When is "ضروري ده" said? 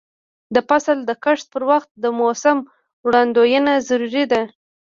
3.89-4.41